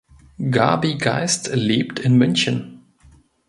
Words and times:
Gabi 0.49 0.95
Geist 0.97 1.51
lebt 1.53 1.99
in 1.99 2.17
München. 2.17 2.81